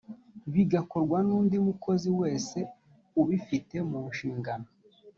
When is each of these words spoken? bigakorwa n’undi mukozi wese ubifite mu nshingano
bigakorwa 0.53 1.17
n’undi 1.27 1.57
mukozi 1.65 2.09
wese 2.19 2.57
ubifite 3.21 3.75
mu 3.89 3.99
nshingano 4.11 4.67